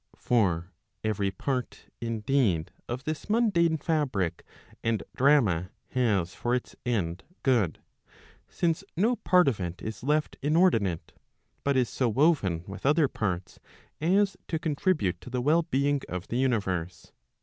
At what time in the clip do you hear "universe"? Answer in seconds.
16.37-17.11